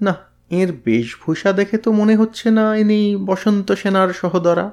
না, 0.00 0.14
এর 0.50 0.72
বেশভূষা 0.84 1.52
দেখে 1.52 1.78
তো 1.78 1.92
মনে 1.92 2.16
হচ্ছে 2.16 2.50
না 2.50 2.76
ইনি 2.76 3.16
বসন্ত 3.16 3.72
সেনার 3.72 4.10
সহদরা। 4.12 4.66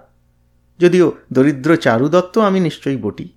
যদিও 0.79 1.07
দরিদ্র 1.33 1.69
চারু 1.75 2.07
দত্ত 2.09 2.37
আমি 2.37 2.59
নিশ্চয়ই 2.59 2.97
বটি। 2.97 3.27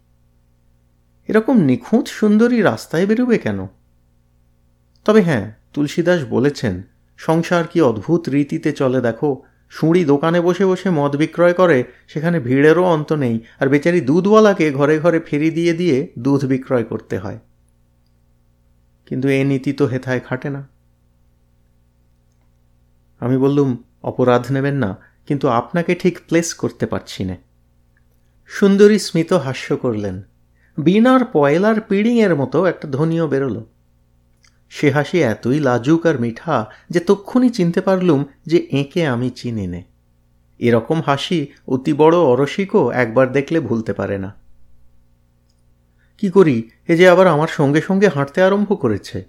এরকম 1.28 1.56
নিখুঁত 1.60 2.06
সুন্দরী 2.08 2.58
রাস্তায় 2.62 3.06
বেরোবে 3.06 3.38
কেন? 3.38 3.66
তবে 5.04 5.22
হ্যাঁ 5.22 5.46
তুলসীদাস 5.72 6.20
বলেছেন, 6.30 6.82
সংসার 7.16 7.64
কি 7.66 7.78
অদ্ভুত 7.80 8.22
রীতিতে 8.28 8.72
চলে 8.72 9.00
দেখো 9.00 9.42
সুঁড়ি 9.70 10.04
দোকানে 10.04 10.40
বসে 10.40 10.66
বসে 10.66 10.90
মদ 10.90 11.16
বিক্রয় 11.16 11.52
করে, 11.52 11.84
সেখানে 12.08 12.40
ভিড়েরও 12.40 12.84
অন্ত 12.84 13.12
নেই, 13.12 13.40
আর 13.60 13.68
বেচারি 13.68 14.00
দুধওয়ালাকে 14.00 14.72
ঘরে 14.72 14.98
ঘরে 14.98 15.20
ফেরি 15.20 15.50
দিয়ে 15.50 15.72
দিয়ে 15.72 16.12
দুধ 16.18 16.44
বিক্রয় 16.44 16.84
করতে 16.84 17.18
হয়। 17.18 17.38
কিন্তু 19.06 19.28
এ 19.28 19.44
নীতি 19.44 19.72
তো 19.72 19.86
হেথায় 19.86 20.20
খাটে 20.20 20.50
না। 20.50 20.68
আমি 23.20 23.36
বললুম, 23.36 23.76
অপরাধ 24.02 24.52
নেবেন 24.52 24.74
না, 24.74 24.96
কিন্তু 25.26 25.48
আপনাকে 25.48 25.94
ঠিক 25.94 26.18
প্লেস 26.28 26.54
করতে 26.54 26.86
পারছি 26.86 27.24
না। 27.24 27.36
সুন্দরী 28.46 28.98
স্মিত 28.98 29.32
হাস্য 29.32 29.76
করলেন। 29.76 30.22
বিনার 30.78 31.24
পয়লার 31.24 31.80
পিড়িংয়ের 31.80 32.34
মতো 32.34 32.64
একটা 32.64 32.88
ধ্বনিও 32.88 33.28
বেরোলো। 33.28 33.66
সে 34.70 34.90
হাসি 34.90 35.22
এতই 35.22 35.60
লাজুক 35.60 36.06
আর 36.06 36.20
মিঠা 36.20 36.70
যে 36.90 37.00
তক্ষুনি 37.00 37.50
চিনতে 37.50 37.80
পারলুম 37.80 38.24
যে 38.46 38.68
এঁকে 38.70 39.06
আমি 39.06 39.30
চিনি 39.30 39.66
নে। 39.66 39.82
এরকম 40.58 41.02
হাসি 41.06 41.46
অতি 41.66 41.92
বড় 41.92 42.18
অরসিকও 42.18 42.90
একবার 42.90 43.32
দেখলে 43.32 43.60
ভুলতে 43.60 43.92
পারে 43.92 44.18
না। 44.18 44.34
কি 46.18 46.30
করি? 46.30 46.70
এ 46.88 46.96
যে 46.96 47.08
আবার 47.08 47.26
আমার 47.26 47.48
সঙ্গে 47.48 47.80
সঙ্গে 47.80 48.08
হাঁটতে 48.08 48.42
আরম্ভ 48.42 48.80
করেছে। 48.80 49.24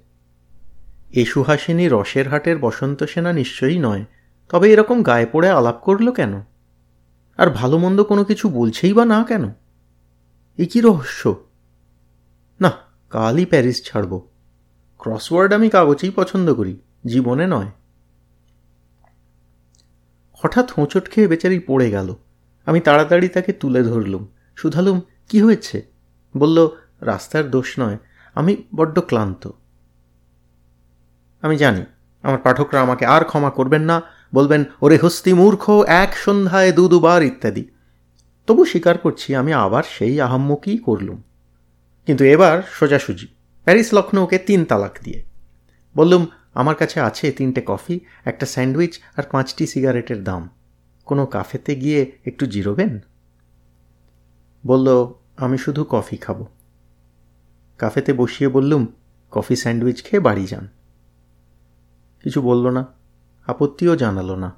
এ 1.12 1.25
সুহাসিনী 1.25 1.88
রসের 1.91 2.29
হাটের 2.29 2.57
বসন্ত 2.57 3.03
সেনা 3.03 3.33
নিশ্চয়ই 3.33 3.79
নয়, 3.79 4.05
তবে 4.50 4.71
এরকম 4.71 5.03
গায়ে 5.03 5.25
পড়ে 5.25 5.50
আলাপ 5.50 5.81
করল 5.83 6.12
কেন? 6.12 6.41
আর 7.38 7.50
ভালো 7.50 7.77
মন্দ 7.77 8.03
কোনো 8.03 8.24
কিছু 8.24 8.50
বলছেই 8.50 8.93
বা 8.93 9.05
না 9.05 9.24
কেন? 9.24 9.50
এ 10.57 10.65
কি 10.65 10.81
রহস্য? 10.81 11.45
না, 12.62 12.71
কালই 13.10 13.45
প্যারিস 13.45 13.83
ছাড়ব। 13.83 14.30
ক্রসওয়ার্ড 15.01 15.53
আমি 15.53 15.70
কাগজেই 15.70 16.12
পছন্দ 16.12 16.53
করি, 16.53 16.77
জীবনে 17.05 17.48
নয়। 17.48 17.72
হঠাৎ 20.34 20.72
হোঁচট 20.72 21.10
খেয়ে 21.10 21.27
বেচারি 21.27 21.60
পড়ে 21.60 21.91
গেল। 21.91 22.15
আমি 22.65 22.79
তাড়াতাড়ি 22.79 23.27
তাকে 23.27 23.53
তুলে 23.53 23.84
ধরলুম। 23.84 24.27
শুধালুম, 24.55 25.01
কি 25.29 25.41
হয়েছে? 25.41 25.86
বলল, 26.38 26.70
রাস্তার 27.01 27.51
দোষ 27.51 27.79
নয়, 27.79 27.98
আমি 28.36 28.63
বড্ড 28.75 29.00
ক্লান্ত। 29.00 29.50
আমি 31.41 31.58
জানি, 31.58 31.81
আমার 32.22 32.38
পাঠকরা 32.38 32.81
আমাকে 32.81 33.05
আর 33.05 33.25
ক্ষমা 33.25 33.50
করবেন 33.50 33.81
না। 33.81 34.01
বলবেন, 34.36 34.63
ওরে 34.81 34.98
হস্তি 34.98 35.34
মূর্খ, 35.34 35.84
এক 35.88 36.17
সন্ধ্যায় 36.17 36.72
দু 36.72 36.88
দুবার 36.88 37.24
ইত্যাদি। 37.24 37.65
তবু 38.48 38.65
স্বীকার 38.65 38.98
করছি, 38.98 39.36
আমি 39.36 39.53
আবার 39.53 39.84
সেই 39.84 40.22
আহাম্মুকই 40.22 40.77
করলুম। 40.77 41.22
কিন্তু 42.05 42.24
এবার 42.25 42.62
সোজাসুজি। 42.72 43.27
প্যারিস 43.63 43.94
লখনৌকে 43.94 44.38
তিন 44.38 44.65
তালাক 44.65 44.98
দিয়ে। 45.03 45.24
বললুম, 45.96 46.25
আমার 46.53 46.75
কাছে 46.75 47.00
আছে 47.00 47.32
তিনটে 47.32 47.63
কফি, 47.65 48.00
একটা 48.25 48.46
স্যান্ডউইচ 48.46 49.00
আর 49.18 49.24
পাঁচটি 49.32 49.68
সিগারেটের 49.68 50.24
দাম। 50.24 50.50
কোনো 51.06 51.25
কাফেতে 51.25 51.75
গিয়ে 51.75 52.12
একটু 52.25 52.46
জিরোবেন? 52.46 53.00
বলল, 54.65 55.13
আমি 55.38 55.58
শুধু 55.58 55.86
কফি 55.89 56.18
খাব। 56.18 56.46
কাফেতে 57.77 58.13
বসিয়ে 58.13 58.50
বললুম, 58.50 58.88
কফি 59.32 59.56
স্যান্ডউইচ 59.56 60.03
খেয়ে 60.03 60.20
বাড়ি 60.20 60.46
যান। 60.46 60.68
কিছু 62.24 62.41
বলল 62.41 62.70
না, 62.70 62.86
আপত্তিও 63.48 63.96
জানালো 63.96 64.36
না। 64.36 64.56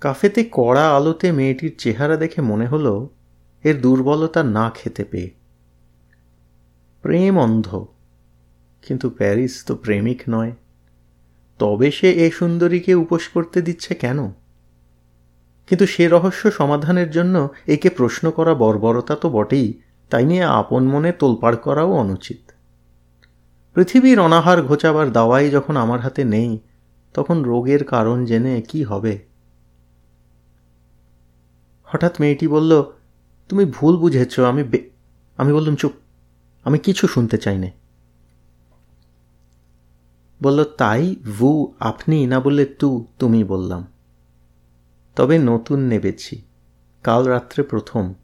কাফেতে 0.00 0.48
কড়া 0.52 0.96
আলোতে 0.96 1.32
মেয়েটির 1.32 1.74
চেহারা 1.78 2.16
দেখে 2.16 2.42
মনে 2.42 2.66
হলো, 2.66 3.10
এর 3.62 3.80
দুর্বলতা 3.80 4.42
না 4.42 4.70
খেতে 4.70 5.04
পেয়ে। 5.04 5.37
প্রেম 7.02 7.38
অন্ধ। 7.38 7.86
কিন্তু 8.82 9.10
প্যারিস 9.10 9.64
তো 9.64 9.74
প্রেমিক 9.74 10.22
নয়। 10.28 10.52
তবে 11.58 11.90
সে 11.90 12.12
এ 12.12 12.30
সুন্দরীকে 12.30 12.94
উপোস 12.94 13.28
করতে 13.28 13.62
দিচ্ছে 13.62 13.94
কেন? 13.94 14.30
কিন্তু 15.66 15.86
সে 15.86 16.08
রহস্য 16.08 16.50
সমাধানের 16.50 17.10
জন্য 17.10 17.48
একে 17.66 17.90
প্রশ্ন 17.90 18.30
করা 18.30 18.54
বর্বরতা 18.54 19.16
তো 19.16 19.30
বটেই, 19.30 19.80
তাই 20.10 20.24
নিয়ে 20.24 20.44
আপন 20.44 20.88
মনে 20.88 21.12
তোলপাড় 21.12 21.56
করাও 21.56 21.92
অনুচিত। 21.92 22.50
পৃথিবীর 23.74 24.20
অনাহার 24.20 24.62
ঘোচাবার 24.62 25.12
দাওয়াই 25.12 25.50
যখন 25.50 25.76
আমার 25.76 26.00
হাতে 26.00 26.24
নেই, 26.24 26.60
তখন 27.14 27.42
রোগের 27.42 27.84
কারণ 27.84 28.24
জেনে 28.24 28.62
কি 28.62 28.84
হবে? 28.84 29.18
হঠাৎ 31.84 32.20
মেয়েটি 32.20 32.48
বলল, 32.48 32.82
তুমি 33.48 33.64
ভুল 33.64 33.96
বুঝেছ, 33.96 34.40
আমি 34.40 34.64
আমি 35.36 35.52
বললাম, 35.52 35.76
চুপ 35.76 35.92
আমি 36.68 36.78
কিছু 36.78 37.06
শুনতে 37.06 37.38
চাই 37.38 37.58
না 37.58 37.66
বলল, 40.42 40.64
তাই 40.64 41.16
ভু, 41.38 41.72
আপনি 41.80 42.26
না 42.26 42.40
বললে 42.40 42.64
তু 42.64 43.06
তুমি 43.18 43.44
বললাম। 43.44 43.86
তবে 45.16 45.38
নতুন 45.38 45.80
নেবেছি, 45.80 46.42
কাল 47.02 47.24
রাত্রে 47.24 47.62
প্রথম। 47.62 48.14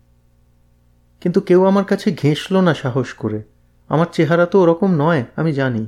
কিন্তু 1.21 1.41
কেউ 1.41 1.65
আমার 1.65 1.85
কাছে 1.85 2.13
ঘেঁষল 2.13 2.61
না 2.61 2.75
সাহস 2.75 3.13
করে। 3.13 3.43
আমার 3.89 4.07
চেহারা 4.13 4.47
তো 4.47 4.61
ওরকম 4.61 4.95
নয়, 4.95 5.25
আমি 5.37 5.53
জানি। 5.53 5.87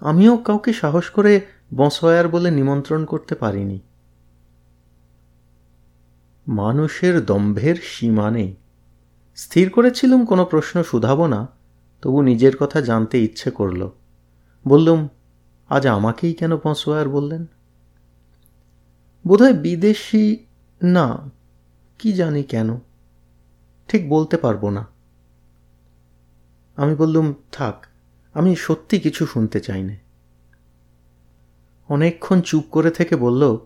আমিও 0.00 0.36
কাউকে 0.36 0.72
সাহস 0.72 1.10
করে 1.10 1.40
বসয়ার 1.74 2.28
বলে 2.28 2.50
নিমন্ত্রণ 2.50 3.04
করতে 3.04 3.34
পারিনি। 3.34 3.80
মানুষের 6.48 7.24
দম্ভের 7.24 7.76
সীমা 7.82 8.30
নেই। 8.30 8.56
স্থির 9.36 9.70
করেছিলুম 9.70 10.24
কোনো 10.24 10.44
প্রশ্ন 10.44 10.82
শুধাব 10.82 11.26
না 11.26 11.55
তবু 12.02 12.22
নিজের 12.22 12.56
কথা 12.56 12.80
জানতে 12.80 13.22
ইচ্ছে 13.22 13.50
করল। 13.50 13.88
বললুম, 14.68 15.08
আজ 15.68 15.86
আমাকেই 15.86 16.34
কেন 16.34 16.56
বসোয়ার 16.56 17.08
বললেন? 17.08 17.46
বোধহয় 19.26 19.52
বিদেশি, 19.52 20.46
না, 20.82 21.30
কি 21.98 22.12
জানি 22.12 22.42
কেন, 22.42 22.78
ঠিক 23.88 24.08
বলতে 24.08 24.36
পারব 24.36 24.70
না। 24.70 24.86
আমি 26.76 26.94
বললুম, 26.94 27.34
থাক, 27.52 27.86
আমি 28.34 28.56
সত্যি 28.56 28.98
কিছু 29.00 29.26
শুনতে 29.26 29.60
চাই 29.60 29.82
না 29.82 29.96
অনেকক্ষণ 31.88 32.40
চুপ 32.40 32.64
করে 32.70 32.90
থেকে 32.90 33.16
বলল, 33.16 33.56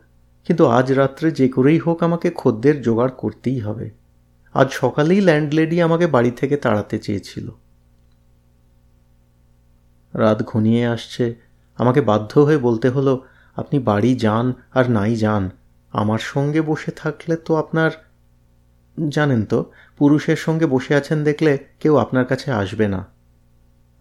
কিন্তু 0.45 0.67
আজ 0.67 0.93
রাত্রে 0.93 1.31
যে 1.31 1.49
করেই 1.49 1.79
হোক 1.79 2.03
আমাকে 2.03 2.31
খদ্দের 2.31 2.83
জোগাড় 2.83 3.11
করতেই 3.19 3.61
হবে। 3.61 3.91
আজ 4.53 4.71
সকালেই 4.71 5.21
ল্যান্ডলেডি 5.21 5.83
আমাকে 5.83 6.07
বাড়ি 6.07 6.31
থেকে 6.31 6.57
তাড়াতে 6.57 6.99
চেয়েছিল। 6.99 7.51
রাত 10.15 10.43
ঘনিয়ে 10.47 10.87
আসছে। 10.87 11.35
আমাকে 11.77 12.01
বাধ্য 12.01 12.41
হয়ে 12.41 12.59
বলতে 12.59 12.89
হলো, 12.89 13.25
আপনি 13.57 13.79
বাড়ি 13.79 14.15
যান 14.15 14.53
আর 14.75 14.91
নাই 14.91 15.17
যান। 15.17 15.51
আমার 15.93 16.19
সঙ্গে 16.19 16.61
বসে 16.61 16.91
থাকলে 16.91 17.37
তো 17.37 17.57
আপনার 17.57 17.91
জানেন 19.09 19.45
তো, 19.45 19.71
পুরুষের 19.99 20.37
সঙ্গে 20.37 20.67
বসে 20.67 20.95
আছেন 20.95 21.25
দেখলে 21.25 21.59
কেউ 21.81 21.97
আপনার 21.97 22.25
কাছে 22.27 22.51
আসবে 22.51 22.89
না। 22.89 23.07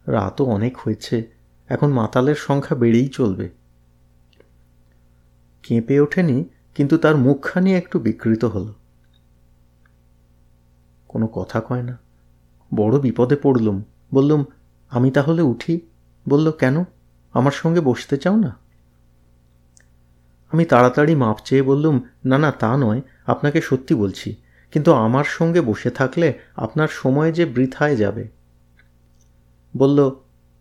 রাতও 0.08 0.46
অনেক 0.46 0.78
হয়েছে, 0.78 1.32
এখন 1.70 1.92
মাতালের 1.92 2.36
সংখ্যা 2.36 2.76
বেড়েই 2.76 3.08
চলবে। 3.08 3.50
কেঁপে 5.64 6.00
ওঠেনি, 6.00 6.50
কিন্তু 6.76 6.98
তার 6.98 7.16
মুখখানি 7.16 7.76
একটু 7.76 8.00
বিকৃত 8.00 8.46
হল। 8.46 8.74
কোনো 11.08 11.28
কথা 11.28 11.62
কয় 11.62 11.82
না। 11.82 11.98
বড় 12.74 13.00
বিপদে 13.00 13.36
পড়লুম, 13.36 13.84
বললুম, 14.14 14.46
আমি 14.90 15.12
তাহলে 15.12 15.42
উঠি? 15.42 15.82
বলল, 16.30 16.52
কেন? 16.52 16.84
আমার 17.34 17.52
সঙ্গে 17.52 17.82
বসতে 17.82 18.18
চাও 18.18 18.36
না? 18.36 18.58
আমি 20.52 20.66
তাড়াতাড়ি 20.66 21.16
মাপ 21.16 21.38
চেয়ে 21.46 21.62
বললুম, 21.62 22.02
না 22.26 22.38
না, 22.38 22.52
তা 22.52 22.78
নয়, 22.78 23.02
আপনাকে 23.26 23.62
সত্যি 23.62 23.96
বলছি, 23.96 24.36
কিন্তু 24.72 24.94
আমার 24.94 25.24
সঙ্গে 25.24 25.62
বসে 25.62 25.90
থাকলে 25.90 26.40
আপনার 26.56 26.88
সময় 26.88 27.32
যে 27.32 27.46
বৃথায় 27.46 27.96
যাবে। 27.96 28.28
বলল, 29.78 30.12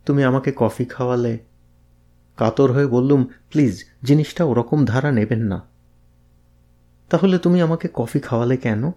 তুমি 0.07 0.25
আমাকে 0.25 0.53
কফি 0.57 0.85
খাওয়ালে? 0.85 1.39
কাতর 2.37 2.73
হয়ে 2.73 2.87
বললুম, 2.87 3.25
প্লিজ, 3.25 3.85
জিনিসটা 4.03 4.45
ওরকম 4.45 4.85
ধারা 4.85 5.13
নেবেন 5.13 5.43
না। 5.43 5.63
তাহলে 7.11 7.39
তুমি 7.39 7.63
আমাকে 7.63 7.89
কফি 7.95 8.21
খাওয়ালে 8.21 8.57
কেন? 8.57 8.91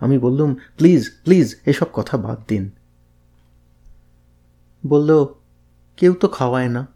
আমি 0.00 0.18
বললুম, 0.18 0.54
প্লিজ 0.54 1.10
প্লিজ, 1.24 1.56
এসব 1.66 1.86
কথা 1.92 2.16
বাদ 2.16 2.38
দিন। 2.48 2.70
বলল 4.86 5.26
কেউ 5.96 6.14
তো 6.14 6.28
খাওয়ায় 6.28 6.68
না। 6.68 6.86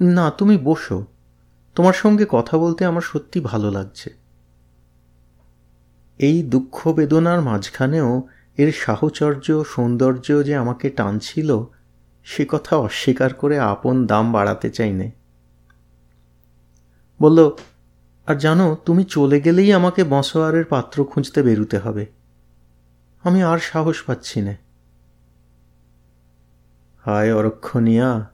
না, 0.00 0.30
তুমি 0.30 0.58
বসো। 0.58 1.06
তোমার 1.74 1.92
সঙ্গে 1.92 2.26
কথা 2.28 2.58
বলতে 2.58 2.84
আমার 2.84 3.02
সত্যি 3.02 3.40
ভালো 3.40 3.70
লাগছে। 3.70 4.14
এই 6.18 6.42
দুঃখ 6.42 6.88
বেদনার 6.88 7.42
মাঝখানেও 7.42 8.22
এর 8.56 8.72
সাহচর্য, 8.72 9.64
সৌন্দর্য 9.68 10.44
যে 10.44 10.56
আমাকে 10.56 10.90
টানছিল, 10.90 11.64
সে 12.24 12.46
কথা 12.48 12.76
অস্বীকার 12.76 13.34
করে 13.34 13.58
আপন 13.58 14.06
দাম 14.06 14.32
বাড়াতে 14.32 14.70
চাইনে 14.70 15.10
বলল, 17.22 17.50
আর 18.26 18.34
জানো, 18.34 18.76
তুমি 18.86 19.04
চলে 19.04 19.40
গেলেই 19.40 19.72
আমাকে 19.72 20.04
বসোয়ারের 20.04 20.64
পাত্র 20.64 21.04
খুঁজতে 21.04 21.42
বেরুতে 21.42 21.78
হবে। 21.78 22.06
আমি 23.22 23.42
আর 23.42 23.58
সাহস 23.58 24.02
পাচ্ছি 24.02 24.40
না। 24.40 24.67
হায় 27.08 27.34
অরক্ষণিয়া, 27.34 28.30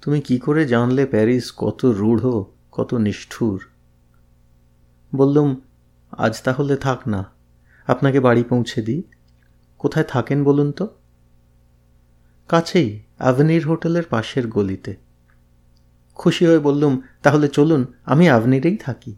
তুমি 0.00 0.20
কি 0.20 0.38
করে 0.38 0.66
জানলে 0.66 1.06
প্যারিস 1.06 1.52
কত 1.56 1.84
রূঢ়, 1.84 2.44
কত 2.72 2.94
নিষ্ঠুর? 2.94 3.60
বললুম, 5.14 5.60
আজ 6.12 6.42
তাহলে 6.42 6.76
থাক 6.76 7.08
না, 7.08 7.26
আপনাকে 7.86 8.20
বাড়ি 8.20 8.44
পৌঁছে 8.44 8.82
দিই। 8.82 9.02
কোথায় 9.78 10.04
থাকেন 10.08 10.44
বলুন 10.44 10.72
তো? 10.72 10.88
কাছেই 12.48 13.02
অ্যাভেনির 13.18 13.66
হোটেলের 13.66 14.02
পাশের 14.10 14.48
গলিতে। 14.48 14.96
খুশি 16.14 16.46
হয়ে 16.46 16.58
বললুম, 16.58 17.00
তাহলে 17.22 17.48
চলুন, 17.48 17.86
আমি 18.04 18.24
অ্যাভনিরেই 18.24 18.76
থাকি। 18.76 19.16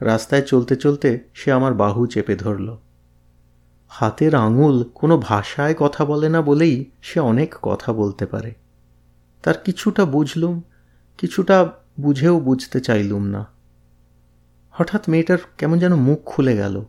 রাস্তায় 0.00 0.42
চলতে 0.42 0.76
চলতে 0.76 1.28
সে 1.34 1.52
আমার 1.52 1.74
বাহু 1.74 2.06
চেপে 2.06 2.36
ধরল। 2.36 2.76
হাতের 3.96 4.34
আঙুল 4.34 4.84
কোনো 4.94 5.18
ভাষায় 5.18 5.74
কথা 5.78 6.04
বলে 6.04 6.28
না 6.28 6.42
বলেই 6.42 6.90
সে 7.02 7.20
অনেক 7.20 7.54
কথা 7.62 7.92
বলতে 7.92 8.26
পারে। 8.26 8.54
তার 9.42 9.54
কিছুটা 9.64 10.04
বুঝলুম, 10.04 10.62
কিছুটা 11.18 11.72
বুঝেও 12.00 12.40
বুঝতে 12.40 12.80
চাইলুম 12.80 13.26
না। 13.26 13.46
হঠাৎ 14.70 15.08
মেয়েটার 15.08 15.38
কেমন 15.58 15.78
যেন 15.78 15.94
মুখ 15.94 16.18
খুলে 16.26 16.56
গেল। 16.56 16.84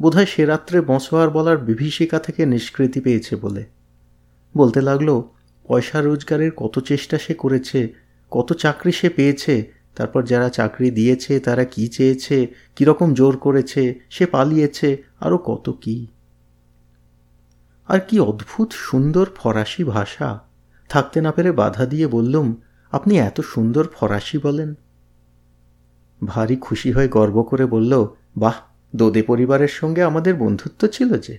বোধহয় 0.00 0.26
সে 0.26 0.44
রাত্রে 0.44 0.80
বসোয়ার 0.80 1.30
বলার 1.30 1.58
বিভীষিকা 1.58 2.18
থেকে 2.18 2.46
নিষ্কৃতি 2.46 3.00
পেয়েছে 3.00 3.36
বলে। 3.36 3.64
বলতে 4.56 4.80
লাগল, 4.80 5.22
পয়সা 5.68 6.02
রোজগারের 6.02 6.50
কত 6.56 6.78
চেষ্টা 6.78 7.18
সে 7.18 7.34
করেছে, 7.34 7.92
কত 8.30 8.52
চাকরি 8.52 8.92
সে 8.92 9.08
পেয়েছে, 9.08 9.70
তারপর 9.96 10.22
যারা 10.22 10.48
চাকরি 10.48 10.90
দিয়েছে, 10.90 11.40
তারা 11.40 11.64
কি 11.64 11.88
চেয়েছে, 11.88 12.46
কীরকম 12.76 13.14
জোর 13.14 13.36
করেছে, 13.36 14.00
সে 14.10 14.26
পালিয়েছে 14.26 15.02
আরও 15.20 15.38
কত 15.38 15.76
কি। 15.80 16.06
আর 17.86 18.00
কি 18.00 18.20
অদ্ভুত 18.20 18.72
সুন্দর 18.72 19.26
ফরাসি 19.36 19.84
ভাষা। 19.84 20.40
থাকতে 20.88 21.20
না 21.20 21.32
পেরে 21.32 21.52
বাধা 21.52 21.86
দিয়ে 21.86 22.06
বললুম, 22.06 22.56
আপনি 22.90 23.18
এত 23.18 23.40
সুন্দর 23.40 23.86
ফরাসি 23.92 24.38
বলেন। 24.38 24.74
ভারী 26.26 26.56
খুশি 26.56 26.92
হয়ে 26.92 27.08
গর্ব 27.08 27.42
করে 27.42 27.66
বলল, 27.66 28.06
বাহ, 28.36 28.54
দোদে 28.96 29.22
পরিবারের 29.22 29.68
সঙ্গে 29.68 30.02
আমাদের 30.02 30.34
বন্ধুত্ব 30.34 30.88
ছিল 30.88 31.18
যে। 31.18 31.38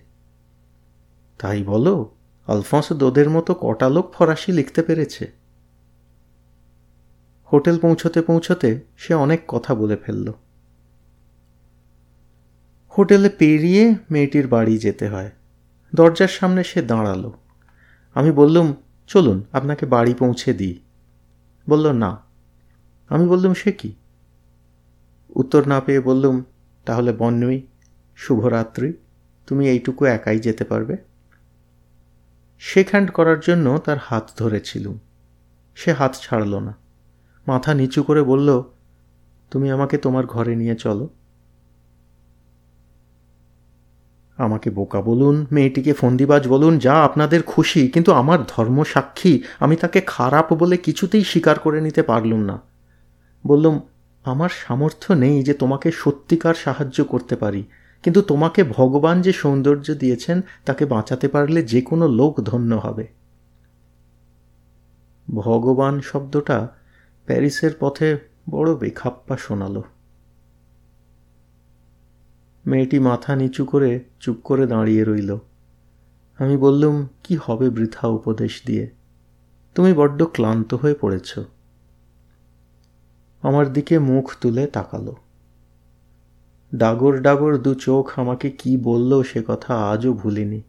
তাই 1.38 1.64
বলো 1.64 2.12
আলফন্স 2.48 2.94
দোদের 2.94 3.30
মতো 3.30 3.54
কটা 3.54 3.90
লোক 3.90 4.14
ফরাসি 4.14 4.52
লিখতে 4.52 4.82
পেরেছে। 4.82 5.32
হোটেল 7.54 7.80
পৌঁছতে 7.80 8.22
পৌঁছতে 8.22 8.80
সে 8.98 9.14
অনেক 9.14 9.42
কথা 9.48 9.76
বলে 9.76 9.98
ফেলল। 9.98 10.32
হোটেলে 12.98 13.30
পেরিয়ে 13.30 13.96
মেয়েটির 14.12 14.48
বাড়ি 14.48 14.78
যেতে 14.78 15.08
হয়। 15.08 15.32
দরজার 15.96 16.28
সামনে 16.28 16.64
সে 16.64 16.82
দাঁড়াল। 16.82 17.32
আমি 18.14 18.32
বললুম, 18.32 18.74
চলুন, 19.08 19.44
আপনাকে 19.52 19.86
বাড়ি 19.86 20.14
পৌঁছে 20.14 20.54
দিই। 20.54 20.80
বলল, 21.70 21.92
না। 21.92 22.18
আমি 23.10 23.28
বললুম, 23.28 23.54
সে 23.54 23.72
কি? 23.72 23.96
উত্তর 25.36 25.68
না 25.68 25.82
পেয়ে 25.82 26.00
বললুম, 26.00 26.44
তাহলে 26.86 27.14
বন্যই, 27.14 27.62
শুভরাত্রি, 28.16 28.94
তুমি 29.48 29.70
এইটুকু 29.70 30.06
একাই 30.06 30.40
যেতে 30.40 30.64
পারবে? 30.64 30.98
শেক 32.60 32.88
করার 33.14 33.40
জন্য 33.40 33.82
তার 33.86 33.98
হাত 34.02 34.30
ধরেছিলুম। 34.38 35.00
সে 35.76 35.94
হাত 35.94 36.16
ছাড়ল 36.22 36.60
না। 36.60 36.78
মাথা 37.48 37.74
নিচু 37.74 38.04
করে 38.04 38.24
বলল, 38.24 38.64
তুমি 39.52 39.72
আমাকে 39.72 39.98
তোমার 39.98 40.26
ঘরে 40.26 40.56
নিয়ে 40.56 40.76
চলো। 40.76 41.10
আমাকে 44.38 44.70
বোকা 44.70 45.02
বলুন, 45.02 45.46
মেয়েটিকে 45.52 45.94
ফন্দিবাজ 45.94 46.48
বলুন, 46.48 46.78
যা 46.78 47.04
আপনাদের 47.04 47.44
খুশি, 47.44 47.88
কিন্তু 47.88 48.12
আমার 48.12 48.40
ধর্ম 48.48 48.84
সাক্ষী, 48.84 49.42
আমি 49.60 49.76
তাকে 49.76 50.02
খারাপ 50.02 50.54
বলে 50.54 50.78
কিছুতেই 50.78 51.24
স্বীকার 51.24 51.60
করে 51.60 51.82
নিতে 51.82 52.04
পারলুম 52.04 52.40
না। 52.40 52.62
বললুম, 53.48 53.80
আমার 54.24 54.50
সামর্থ্য 54.50 55.14
নেই 55.14 55.44
যে 55.44 55.54
তোমাকে 55.54 55.92
সত্যিকার 55.92 56.54
সাহায্য 56.54 57.04
করতে 57.04 57.36
পারি, 57.36 57.64
কিন্তু 58.04 58.22
তোমাকে 58.22 58.64
ভগবান 58.64 59.22
যে 59.22 59.34
সৌন্দর্য 59.34 59.94
দিয়েছেন, 59.94 60.42
তাকে 60.66 60.86
বাঁচাতে 60.86 61.28
পারলে 61.28 61.64
যে 61.64 61.82
কোনো 61.82 62.08
লোক 62.08 62.42
ধন্য 62.42 62.76
হবে। 62.76 63.08
ভগবান 65.34 66.02
শব্দটা 66.02 66.68
প্যারিসের 67.26 67.72
পথে 67.80 68.18
বড় 68.50 68.76
বেখাপ্পা 68.76 69.38
শোনালো। 69.38 69.84
মেয়েটি 72.68 73.00
মাথা 73.00 73.36
নিচু 73.36 73.66
করে 73.66 74.04
চুপ 74.20 74.38
করে 74.44 74.68
দাঁড়িয়ে 74.68 75.04
রইল। 75.04 75.38
আমি 76.38 76.58
বললুম, 76.58 77.08
কি 77.24 77.38
হবে 77.42 77.70
বৃথা 77.70 78.08
উপদেশ 78.08 78.62
দিয়ে? 78.66 78.90
তুমি 79.76 79.94
বড্ড 79.94 80.24
ক্লান্ত 80.24 80.74
হয়ে 80.74 80.96
পড়েছ। 81.02 81.40
আমার 83.42 83.74
দিকে 83.74 84.00
মুখ 84.00 84.36
তুলে 84.42 84.68
তাকালো। 84.68 85.16
ডাগর 86.76 87.22
ডাগর 87.22 87.58
দু 87.58 87.74
চোখ 87.74 88.20
আমাকে 88.20 88.52
কি 88.52 88.78
বলল 88.78 89.24
সে 89.24 89.44
কথা 89.48 89.90
আজও 89.90 90.14
ভুলিনি। 90.14 90.62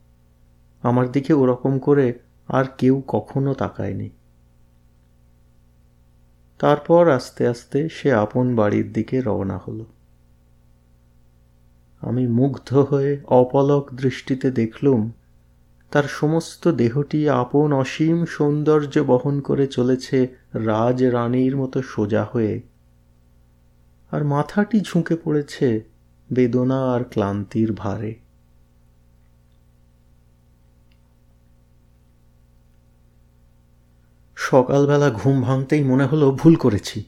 আমার 0.83 1.13
দিকে 1.13 1.33
ওরকম 1.33 1.79
করে 1.79 2.19
আর 2.49 2.65
কেউ 2.79 3.03
কখনো 3.09 3.55
তাকায়নি। 3.55 4.11
তারপর 6.59 7.09
আস্তে 7.09 7.47
আস্তে 7.47 7.89
সে 7.89 8.13
আপন 8.13 8.57
বাড়ির 8.57 8.93
দিকে 8.93 9.21
রওনা 9.21 9.59
হলো। 9.59 9.96
আমি 12.01 12.27
মুগ্ধ 12.27 12.77
হয়ে 12.77 13.21
অপলক 13.25 13.95
দৃষ্টিতে 13.95 14.51
দেখলুম, 14.51 15.13
তার 15.91 16.05
সমস্ত 16.05 16.69
দেহটি 16.69 17.29
আপন 17.29 17.73
অসীম 17.73 18.25
সৌন্দর্য 18.25 18.99
বহন 18.99 19.41
করে 19.41 19.67
চলেছে 19.67 20.29
রাজ 20.55 21.05
রানীর 21.05 21.57
মতো 21.57 21.83
সোজা 21.83 22.29
হয়ে। 22.33 22.63
আর 24.11 24.25
মাথাটি 24.25 24.81
ঝুঁকে 24.81 25.17
পড়েছে 25.25 25.83
বেদনা 26.33 26.93
আর 26.93 27.05
ক্লান্তির 27.05 27.73
ভারে। 27.73 28.15
সকালবেলা 34.37 35.11
ঘুম 35.11 35.43
ভাঙতেই 35.43 35.85
মনে 35.85 36.07
হলো 36.07 36.31
ভুল 36.31 36.55
করেছি। 36.55 37.05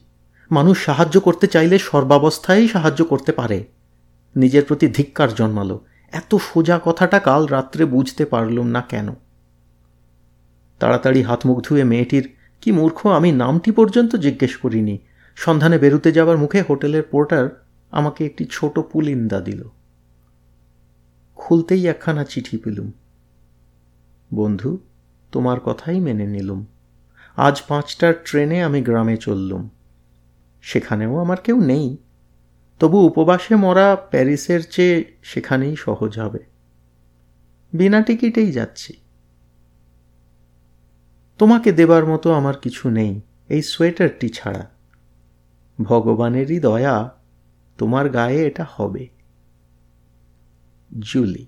মানুষ 0.51 0.85
সাহায্য 0.85 1.19
করতে 1.19 1.47
চাইলে 1.47 1.79
সর্বাবস্থায় 1.79 2.67
সাহায্য 2.67 3.05
করতে 3.05 3.31
পারে। 3.31 3.78
নিজের 4.35 4.63
প্রতি 4.65 4.87
ধিক্কার 4.87 5.33
জন্মালো। 5.33 5.85
এত 6.11 6.35
সোজা 6.35 6.79
কথাটা 6.85 7.19
কাল 7.19 7.45
রাত্রে 7.45 7.85
বুঝতে 7.85 8.25
পারলুম 8.25 8.67
না 8.67 8.81
কেন। 8.81 9.09
তাড়াতাড়ি 10.79 11.21
হাত 11.21 11.45
মুখ 11.45 11.61
ধুয়ে 11.63 11.83
মেয়েটির, 11.83 12.35
কি 12.61 12.71
মূর্খ, 12.71 13.07
আমি 13.07 13.31
নামটি 13.31 13.71
পর্যন্ত 13.71 14.15
জিজ্ঞেস 14.15 14.57
করিনি। 14.57 14.97
সন্ধানে 15.35 15.77
বেরুতে 15.77 16.11
যাবার 16.11 16.37
মুখে 16.37 16.61
হোটেলের 16.61 17.03
পোর্টার 17.03 17.65
আমাকে 17.91 18.25
একটি 18.25 18.47
ছোট 18.51 18.79
পুলিন্দা 18.79 19.41
দিল। 19.41 19.63
খুলতেই 21.35 21.87
একখানা 21.87 22.23
চিঠি 22.23 22.57
পেলুম। 22.57 22.91
বন্ধু, 24.33 24.77
তোমার 25.31 25.59
কথাই 25.59 25.99
মেনে 25.99 26.27
নিলুম। 26.27 26.65
আজ 27.35 27.61
পাঁচটার 27.67 28.13
ট্রেনে 28.25 28.63
আমি 28.63 28.81
গ্রামে 28.81 29.17
চললুম। 29.17 29.69
সেখানেও 30.61 31.17
আমার 31.17 31.37
কেউ 31.43 31.61
নেই। 31.61 31.97
তবু 32.79 33.07
উপবাসে 33.07 33.55
মরা 33.55 33.95
প্যারিসের 33.95 34.69
চেয়ে 34.71 35.17
সেখানেই 35.23 35.75
সহজ 35.75 36.19
হবে। 36.19 36.39
বিনা 37.73 38.01
টিকিটেই 38.01 38.51
যাচ্ছি। 38.51 38.93
তোমাকে 41.37 41.71
দেবার 41.71 42.05
মতো 42.05 42.31
আমার 42.31 42.57
কিছু 42.57 42.89
নেই, 42.89 43.21
এই 43.49 43.61
সোয়েটারটি 43.61 44.29
ছাড়া। 44.29 44.69
ভগবানেরই 45.81 46.59
দয়া, 46.59 47.17
তোমার 47.77 48.09
গায়ে 48.09 48.47
এটা 48.47 48.65
হবে। 48.71 49.07
জুলি 50.99 51.47